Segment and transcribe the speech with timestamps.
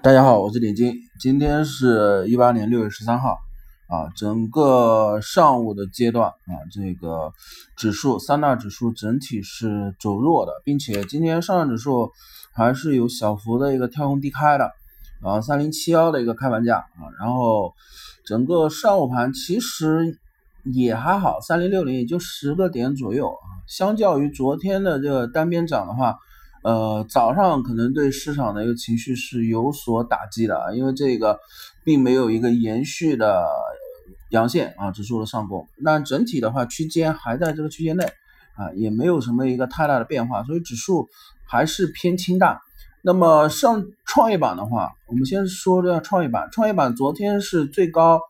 [0.00, 3.36] 大家好，我是李金，今天是一八年六月十三号
[3.88, 7.32] 啊，整个上午的阶段啊，这个
[7.76, 12.12] 指数三大指数整体是走弱的，并且今天上证指数
[12.54, 14.70] 还是有小幅的一个跳空低开的
[15.20, 17.74] 啊，三零七幺的一个开盘价啊，然后
[18.24, 20.16] 整个上午盘其实
[20.62, 26.16] 也还好，三零六零也就十个点左右啊，相较于昨天的这个单边涨的话。
[26.62, 31.38] 呃，早上可能对市场的一个情绪是有所打击的啊，因为这个
[31.84, 33.46] 并没有一个延续的
[34.30, 35.68] 阳线啊，指数的上攻。
[35.76, 38.04] 那整体的话，区间还在这个区间内
[38.56, 41.08] 啊，也没有什么一个太大的变化，所以指数
[41.46, 42.58] 还是偏清淡。
[43.02, 48.20] 那么上创业板的话，我们先说这创业板，创业板昨天是最高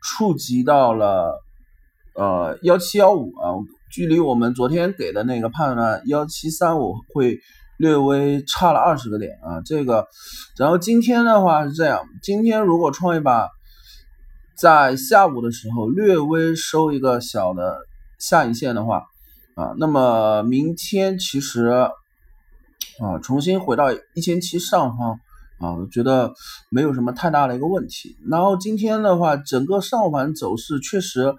[0.00, 1.42] 触及到了
[2.14, 3.58] 呃幺七幺五啊。
[3.90, 7.38] 距离我们昨天给的那个判断幺七三五会
[7.78, 10.06] 略微差了二十个点啊，这个，
[10.56, 13.48] 然后今天的话是这样，今天如果创业板
[14.56, 17.78] 在下午的时候略微收一个小的
[18.18, 19.04] 下影线的话
[19.54, 21.90] 啊，那么明天其实啊
[23.22, 25.20] 重新回到一千七上方
[25.60, 26.32] 啊，我觉得
[26.70, 28.16] 没有什么太大的一个问题。
[28.28, 31.34] 然后今天的话，整个上午盘走势确实。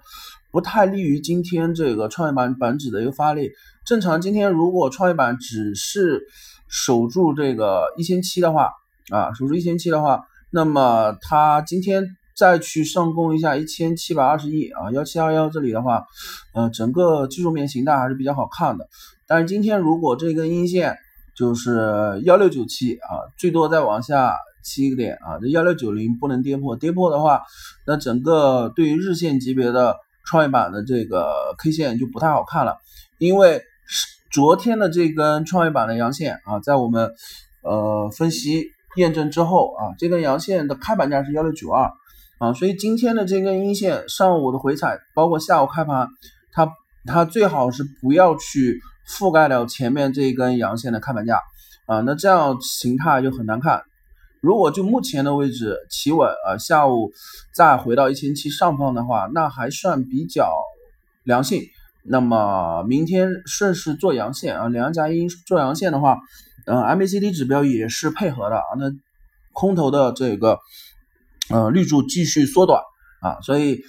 [0.50, 3.50] 不太利于今天这个创业板板指的一个发力。
[3.84, 6.22] 正常今天如果创业板只是
[6.68, 8.70] 守住这个一千七的话，
[9.10, 12.04] 啊，守住一千七的话，那么它今天
[12.36, 16.04] 再去上攻一下一千七百二十亿啊，幺七二幺这里的话，
[16.54, 18.88] 呃，整个技术面形态还是比较好看的。
[19.26, 20.96] 但是今天如果这根阴线
[21.36, 27.42] 就是幺六九七啊，最多再往下七个点啊，这幺六九零不能跌破，跌破的话，
[27.86, 29.96] 那整个对于日线级别的。
[30.28, 32.76] 创业板的这个 K 线就不太好看了，
[33.16, 33.62] 因为
[34.30, 37.10] 昨天的这根创业板的阳线啊，在我们
[37.62, 41.90] 呃分析验证之后啊，这根阳线的开盘价是幺六九二
[42.38, 46.08] 啊，所以今天的这根阴线上午的回踩，包括下午开盘，
[46.52, 46.70] 它
[47.06, 48.78] 它最好是不要去
[49.08, 51.40] 覆盖掉前面这一根阳线的开盘价
[51.86, 53.82] 啊，那这样形态就很难看。
[54.40, 57.10] 如果就目前的位置企稳啊，下午
[57.54, 60.52] 再回到一千七上方的话，那还算比较
[61.24, 61.62] 良性。
[62.04, 66.18] 那么明天顺势做阳线啊，两加阴做阳线的话，
[66.66, 68.64] 嗯，MACD 指标也是配合的啊。
[68.78, 68.90] 那
[69.52, 70.58] 空头的这个
[71.50, 72.80] 呃绿柱继续缩短
[73.20, 73.82] 啊，所以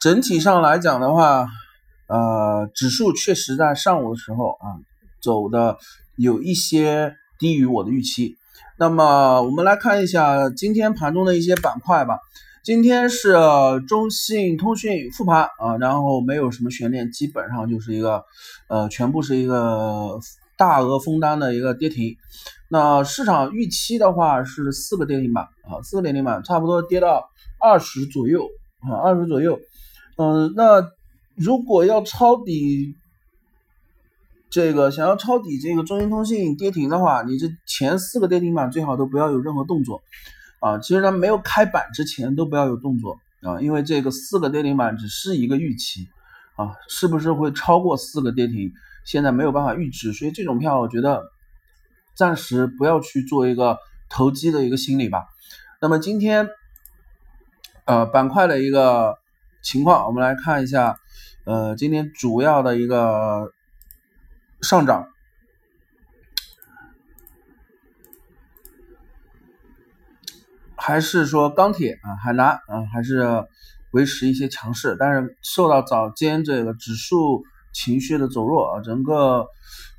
[0.00, 1.48] 整体上来讲的话，
[2.08, 4.76] 呃，指数确实在上午的时候啊
[5.22, 5.78] 走的
[6.16, 8.36] 有一些低于我的预期。
[8.80, 12.18] 那么我们来看一下今天盘中的一些板块吧。
[12.64, 13.34] 今天是
[13.86, 18.24] 中信通讯复盘啊，然后没有什么悬念，基本上就是一个
[18.68, 20.18] 呃，全部是一个
[20.56, 22.16] 大额封单的一个跌停。
[22.70, 27.28] 那市场预期的话是四个跌停板啊，四个跌停板差不多跌到
[27.60, 28.48] 二十左右
[28.90, 29.60] 啊，二十左右。
[30.16, 30.82] 嗯，那
[31.36, 32.96] 如果要抄底。
[34.50, 40.02] 这个想要抄底这个中兴通讯跌停的话，你这前四个跌停板最好都不要有任何动作
[40.58, 40.76] 啊！
[40.80, 46.08] 其实它没有开板之前都不要有动作啊，因为这个四个跌停板只是一个预期
[46.56, 48.72] 啊，是不是会超过四个跌停，
[49.04, 51.22] 现在没有办法预知，所以这种票我觉得
[52.16, 53.78] 暂时不要去做一个
[54.08, 55.26] 投机的一个心理吧。
[55.80, 56.48] 那么今天
[57.84, 59.16] 呃板块的一个
[59.62, 60.96] 情况，我们来看一下，
[61.44, 63.52] 呃今天主要的一个。
[64.62, 65.08] 上涨，
[70.76, 73.46] 还是说钢铁啊、海南啊，还是
[73.92, 79.46] 维持一些强势，但是受到早间这个指数情绪的走弱啊，整个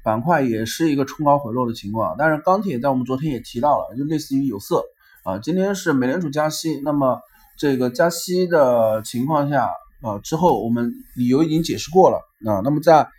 [0.03, 2.15] 板块也是一个冲高回落的情况。
[2.17, 4.83] 但是钢铁在我们昨天也提到了，就类似于有色
[5.23, 7.19] 啊，今天是美联储加息，那么
[7.57, 13.09] 这个加息的情况下啊，之后我们理由已经解释过了啊，那么在。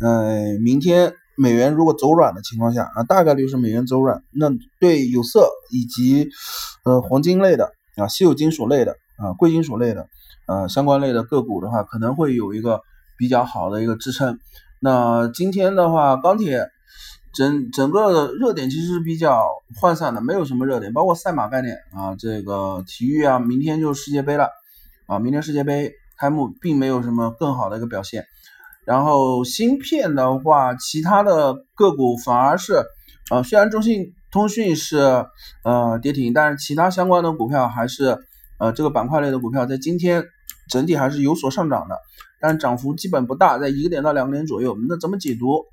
[0.00, 6.28] 呃，明天美元如果走软的情况下啊，大概率是美元走软，那对有色以及
[6.84, 10.06] 呃黄金类的啊、稀有金属类的啊、贵金属类的
[10.46, 12.80] 呃相关类的个股的话，可能会有一个
[13.16, 14.38] 比较好的一个支撑。
[14.80, 16.68] 那今天的话，钢铁
[17.32, 19.46] 整整个的热点其实是比较
[19.80, 24.50] 涣散的，没有什么热点，包括赛马概念啊，这个体育啊，明天就世界杯了
[25.06, 28.26] 啊，明天世界杯开幕，并没有什么更好的一个表现。
[28.86, 32.82] 然后芯片的话，其他的个股反而是，
[33.30, 35.26] 呃，虽然中信通讯是
[35.64, 38.16] 呃跌停，但是其他相关的股票还是，
[38.58, 40.24] 呃，这个板块类的股票在今天
[40.70, 41.98] 整体还是有所上涨的，
[42.40, 44.76] 但是涨幅基本不大，在一个点到两个点左右。
[44.88, 45.64] 那怎么解读？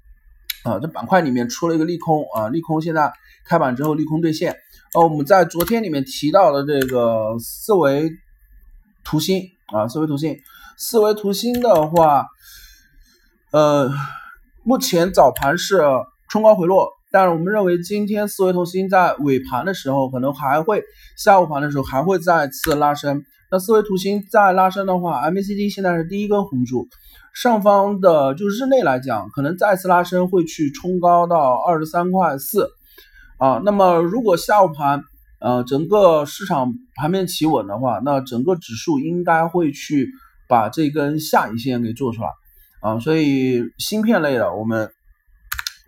[0.64, 3.12] 啊，这板块里面出了一个利空啊，利空现在
[3.46, 4.56] 开板之后利空兑现
[4.94, 8.10] 呃，我们在昨天里面提到的这个四维
[9.04, 9.44] 图形
[9.74, 10.38] 啊，四维图形，
[10.78, 12.26] 四维图形的话，
[13.54, 13.88] 呃，
[14.64, 15.80] 目前早盘是
[16.28, 20.84] 冲高回落，但是我们认为今天四维图形在尾盘的时候可能还会，
[21.16, 23.24] 下午盘的时候还会再次拉升。
[23.52, 26.88] 那四维图形再拉升的话，MACD 现在是第一根红柱，
[27.32, 32.70] 上方的就日内来讲，可能再次拉升会去冲高到二十三块四。
[33.38, 35.04] 啊，那么如果下午盘，
[35.40, 40.10] 呃，整个市场盘面企稳的话，那整个指数应该会去
[40.50, 42.30] 把这根下影线给做出来，
[42.84, 44.92] 啊，所以芯片类的我们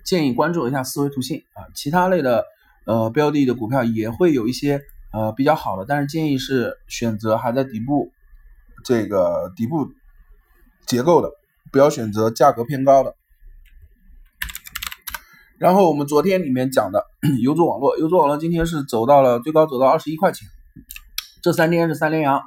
[0.06, 2.46] 建议关注一下思维图形啊，其他类的
[2.86, 4.82] 呃标的的股票也会有一些
[5.12, 8.12] 呃比较好的，但是建议是选择还在底部
[8.86, 9.90] 这个底部
[10.88, 11.30] 结构的，
[11.70, 13.14] 不要选择价格偏高的。
[15.58, 17.04] 然后我们昨天里面讲的
[17.42, 20.48] 游族网络，游族网络今天是走到了最高走到二十一块钱，
[21.42, 22.38] 这三天是三连阳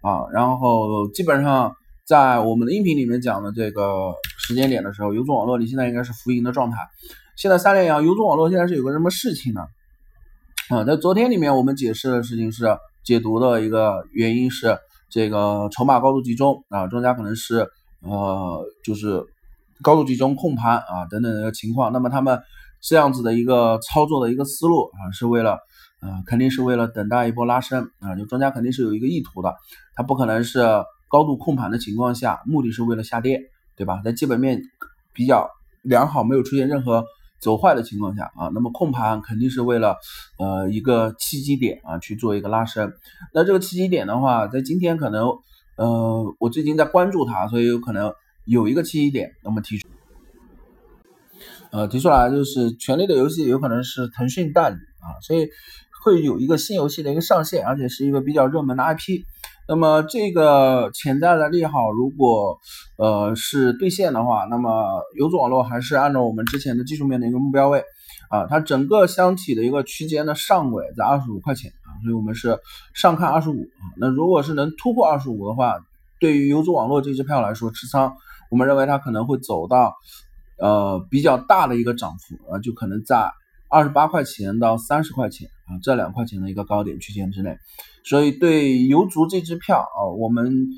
[0.00, 0.26] 啊。
[0.32, 1.76] 然后基本上
[2.12, 6.76] 在我们的音频里面讲的这个时间点的时候，游族网络你现在应该是浮盈的状态。
[7.36, 9.62] 现在三连阳，游族网络现在是有个什么事情呢？
[10.68, 14.76] 啊，在昨天里面我们解释的事情是解读的一个原因是
[15.08, 17.66] 这个筹码高度集中啊，庄家可能是
[18.02, 19.24] 呃就是。
[19.80, 22.40] 高度集中控盘啊等等的一个情况，那么他们
[22.80, 25.58] 这样子的一个操作的一个思路啊，是为了
[26.00, 29.52] 呃肯定是为了等待一波拉升啊，就庄家肯定是有一个意图的，
[29.96, 30.60] 他不可能是
[31.12, 33.38] 高度控盘的情况下，目的是为了下跌，
[33.76, 34.00] 对吧？
[34.02, 34.62] 在基本面
[35.12, 35.46] 比较
[35.82, 37.04] 良好，没有出现任何
[37.38, 39.96] 走坏的情况下啊，那么控盘肯定是为了
[40.38, 42.92] 呃一个契机点啊去做一个拉升，
[43.34, 45.28] 那这个契机点的话，在今天可能
[45.76, 48.12] 呃我最近在关注它，所以有可能。
[48.44, 49.86] 有一个契机点，那么提出，
[51.70, 55.48] 呃，提出来就是《权力的游戏》有可能是腾讯代理啊，所以
[56.02, 59.22] 会有一个新游戏的一个上线，而且是一个比较热门的 IP。
[59.72, 62.58] 那么这个潜在的利好，如果
[62.98, 67.82] 呃是兑现的话，那么游族网络还是按照我们之前的技术面的一个目标位
[68.28, 72.58] 啊，它整个箱体的一个区间的上轨在二十五块钱啊，所以我们是
[72.92, 73.96] 上看二十五啊。
[73.96, 75.78] 那如果是能突破二十五的话，
[76.20, 78.14] 对于游族网络这支票来说，持仓。
[78.50, 79.94] 我们认为它可能会走到，
[80.58, 83.30] 呃，比较大的一个涨幅啊，就可能在
[83.72, 87.56] 二十八块钱到三十块钱啊这两块钱的一个高点区间之内，
[88.04, 90.68] 所以对游族这支票啊，我们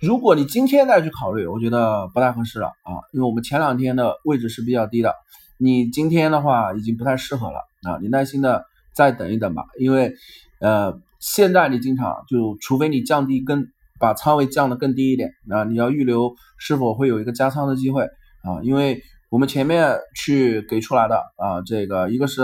[0.00, 5.12] 如果你今天再去考虑，我觉得不太合适了啊，因为我们前两天的位置是比较低的，
[5.58, 8.64] 你今天的话已经不太适合了啊，你耐心的
[8.94, 10.14] 再等一等吧，因为
[10.60, 13.66] 呃，现在你进场就除非你降低跟。
[13.98, 15.64] 把仓位降得更低一点啊！
[15.64, 18.02] 你要预留是否会有一个加仓的机会
[18.42, 18.60] 啊？
[18.62, 19.00] 因为
[19.36, 22.42] 我们前面去给出来的啊，这个一个是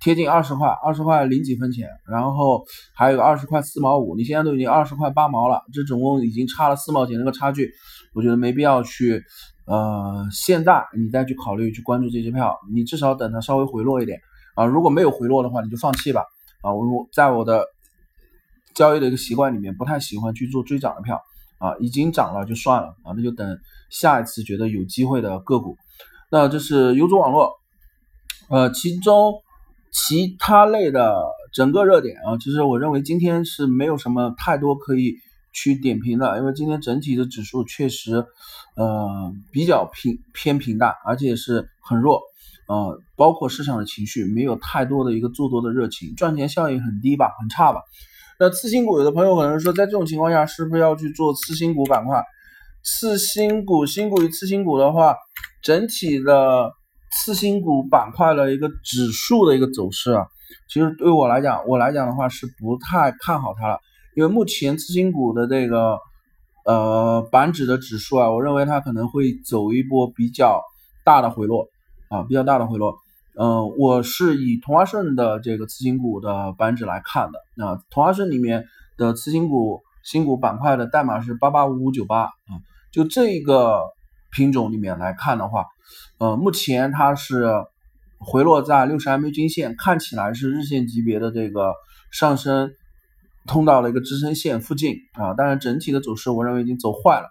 [0.00, 7.70] 贴近二十块，二十块零几分钱，然后还有个二十块四毛五，你现在都已经二十块八毛了，这总共已经差了四毛钱那个差距，
[8.14, 9.22] 我觉得没必要去
[9.66, 14.18] 呃，现在你再去考虑去关注这支票，你至少等它稍微回落一点
[14.54, 16.24] 啊，如果没有回落的话，你就放弃吧
[16.62, 16.72] 啊！
[16.72, 17.66] 我在我的。
[18.74, 21.20] 交易的一个习惯里面不太喜欢去做追涨的票
[21.62, 23.56] 啊，已经涨了就算了啊，那就等
[23.88, 25.76] 下一次觉得有机会的个股。
[26.28, 27.52] 那这是优族网络，
[28.48, 29.34] 呃，其中
[29.92, 31.22] 其他类的
[31.52, 35.14] 整个热点啊，其实我认为今天是没有什么太多可以
[35.52, 38.26] 去点评的，因为今天整体的指数确实
[38.74, 42.22] 呃比较平偏平淡，而且是很弱，
[42.66, 47.82] 呃，包括市场的情绪没有太多的一个做多的热情，赚钱效应很低吧，很差吧。
[48.42, 52.20] 那次新股，有的朋友可能说，在这种情况下，是不是要去做次新股板块？
[52.82, 55.14] 次新股、新股与次新股的话，
[55.62, 56.72] 整体的
[57.12, 60.26] 次新股板块的一个指数的一个走势啊，
[60.68, 63.78] 其实对我来讲，我来讲的话是不太看好它了，
[64.16, 65.96] 因为目前次新股的这个
[66.64, 70.60] 呃板指的指数啊，我认为它可能会走一波比较
[71.04, 71.68] 大的回落
[72.08, 72.96] 啊，比较大的回落。
[73.34, 77.38] 嗯，我是以同花顺的这个次新股的板指来看的。
[77.56, 78.66] 那同花顺里面
[78.98, 82.60] 的次新股新股板块的代码是八八五五九八啊。
[82.92, 83.80] 就这个
[84.30, 85.64] 品种里面来看的话，
[86.18, 87.48] 呃，目前它是
[88.18, 91.72] 回落在六十 MA 均线，看起来是日线级别的这个
[92.10, 92.70] 上升
[93.46, 95.32] 通道的一个支撑线附近啊。
[95.34, 97.28] 但是整体的走势，我认为已经走坏了。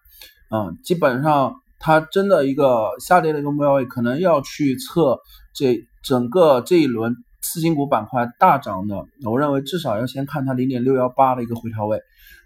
[0.50, 5.20] 嗯，基本上它真的一个下跌的一个目标位，可能要去测
[5.54, 5.80] 这。
[6.04, 8.96] 整个这一轮次新股板块大涨的，
[9.30, 12.02] 我认为至少要先看它零点六幺八的一个回调位。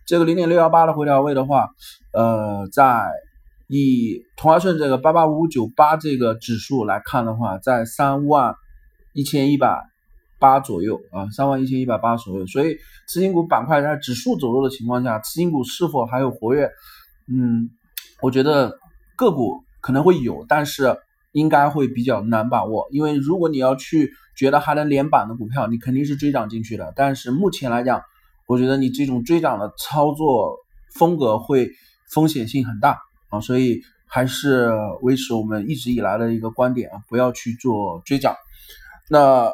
[0.05, 1.69] 这个零点六幺八的回调位的话，
[2.13, 3.09] 呃，在
[3.67, 8.53] 以同花顺这个八八五五九八这个指数来看的话，在三万
[9.13, 9.81] 一千一百
[10.39, 12.45] 八左右啊，三万一千一百八左右。
[12.45, 12.75] 所以
[13.07, 16.69] 次新股板块在指数走弱的情况下，次新股是否还有活跃？
[17.27, 17.69] 嗯，
[18.21, 18.77] 我觉得
[19.15, 20.95] 个股可能会有，但是
[21.35, 22.87] 应该会比较难把握。
[22.91, 26.93] 因为如果你要去觉得还能连板的股票，你肯定是追涨进去的。
[26.95, 28.01] 但是目前来讲，
[28.47, 30.55] 我觉得你这种追涨的操作
[30.93, 31.69] 风格会
[32.09, 38.33] 风险性很大啊，所以还是维持我们一直以来的一个观点啊，不要去做追涨。
[39.09, 39.51] 那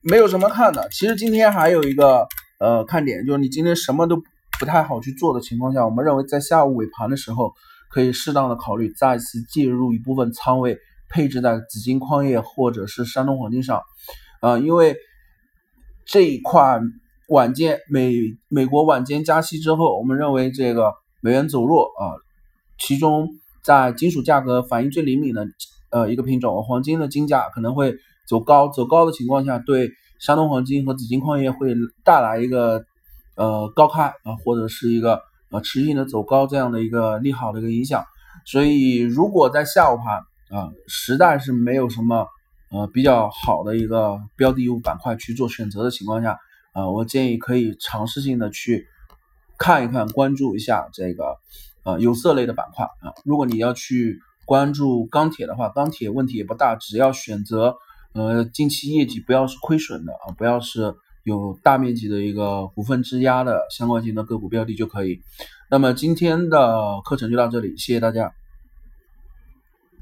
[0.00, 2.26] 没有什么看的，其实今天还有一个
[2.60, 4.22] 呃看点，就是你今天什么都
[4.58, 7.52] 不太好去做的情况下，我们认为在下午尾盘的时候，
[7.90, 10.78] 可以适当的考虑再次介入一部分仓位，
[11.08, 13.82] 配置在紫金矿业或者是山东黄金上，
[14.40, 14.96] 啊，因为
[16.06, 16.80] 这一块
[17.28, 18.14] 晚间美
[18.48, 22.16] 美国晚间加息之后，我们认为这个美元走弱啊，
[22.78, 23.28] 其中
[23.62, 25.46] 在金属价格反应最灵敏的
[25.90, 27.94] 呃一个品种黄金的金价可能会。
[28.28, 29.90] 走高走高的情况下，对
[30.20, 32.84] 山东黄金和紫金矿业会带来一个
[33.36, 38.04] 呃高开啊，或者是一个呃持续的走高这样的一个利好的一个影响。
[38.44, 40.18] 所以，如果在下午盘
[40.56, 42.26] 啊，实在是没有什么
[42.70, 46.38] 呃比较好的一个标的物板块去做选择的情况下
[46.72, 48.86] 啊，我建议可以尝试性的去
[49.58, 51.36] 看一看，关注一下这个
[51.84, 53.12] 呃有色类的板块啊。
[53.24, 57.76] 如果你要去关注钢铁的话，钢铁问题也不大，只要选择。
[58.14, 60.96] 呃，近期业绩不要是亏损的啊，不要是
[61.28, 65.20] 有大面积的一个股份质押的相关性的个股标的就可以。
[65.70, 68.32] 那么今天的课程就到这里，谢谢大家。